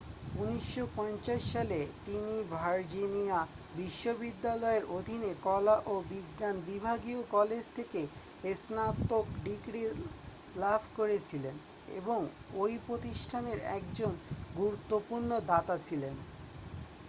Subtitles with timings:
[0.35, 3.39] 1950 সালে তিনি ভার্জিনিয়া
[3.75, 8.01] বিশ্ববিদ্যালয়ের অধীনে কলা ও বিজ্ঞান বিভাগীয় কলেজ থেকে
[8.55, 9.81] স্নাতক ডিগ্রি
[10.55, 11.55] লাভ করেছিলেন
[11.99, 12.19] এবং
[12.57, 14.11] ওই প্রতিষ্ঠানের একজন
[14.57, 16.15] গুরুত্বপূর্ণ দাতা ছিলেন